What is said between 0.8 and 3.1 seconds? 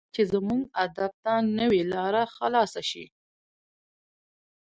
ادب ته نوې لار خلاصه شي.